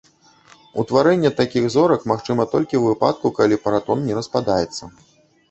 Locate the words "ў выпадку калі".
2.79-3.61